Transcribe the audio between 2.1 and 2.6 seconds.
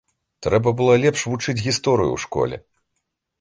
ў школе.